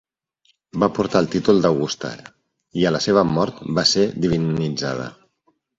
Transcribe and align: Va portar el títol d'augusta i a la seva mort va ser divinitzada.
Va 0.83 0.87
portar 0.99 1.21
el 1.25 1.29
títol 1.35 1.61
d'augusta 1.65 2.13
i 2.83 2.87
a 2.91 2.95
la 2.97 3.05
seva 3.09 3.27
mort 3.37 3.65
va 3.81 3.89
ser 3.95 4.11
divinitzada. 4.27 5.11